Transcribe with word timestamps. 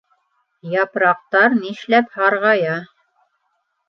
ЯПРАҠТАР 0.83 1.51
НИШЛӘП 1.65 2.07
ҺАРҒАЯ? 2.15 2.73